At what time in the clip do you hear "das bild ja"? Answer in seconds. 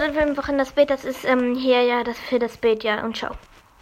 2.38-3.04